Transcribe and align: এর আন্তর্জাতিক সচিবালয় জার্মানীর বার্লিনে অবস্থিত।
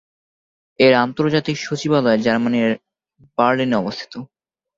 এর 0.79 0.93
আন্তর্জাতিক 1.05 1.57
সচিবালয় 1.59 2.19
জার্মানীর 2.25 2.71
বার্লিনে 3.37 3.75
অবস্থিত। 3.77 4.13